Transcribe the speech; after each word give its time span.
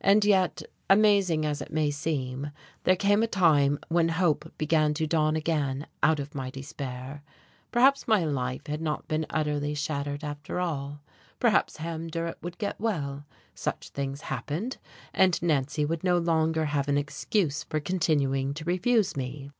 And 0.00 0.24
yet, 0.24 0.62
amazing 0.88 1.44
as 1.44 1.60
it 1.60 1.70
may 1.70 1.90
seem, 1.90 2.50
there 2.84 2.96
came 2.96 3.22
a 3.22 3.26
time 3.26 3.78
when 3.88 4.08
hope 4.08 4.50
began 4.56 4.94
to 4.94 5.06
dawn 5.06 5.36
again 5.36 5.86
out 6.02 6.18
of 6.18 6.34
my 6.34 6.48
despair. 6.48 7.22
Perhaps 7.72 8.08
my 8.08 8.24
life 8.24 8.68
had 8.68 8.80
not 8.80 9.06
been 9.06 9.26
utterly 9.28 9.74
shattered, 9.74 10.24
after 10.24 10.60
all: 10.60 11.02
perhaps 11.38 11.76
Ham 11.76 12.08
Durrett 12.08 12.38
would 12.40 12.56
get 12.56 12.80
well: 12.80 13.26
such 13.54 13.90
things 13.90 14.22
happened, 14.32 14.78
and 15.12 15.42
Nancy 15.42 15.84
would 15.84 16.02
no 16.02 16.16
longer 16.16 16.64
have 16.64 16.88
an 16.88 16.96
excuse 16.96 17.62
for 17.62 17.78
continuing 17.78 18.54
to 18.54 18.64
refuse 18.64 19.14
me. 19.14 19.50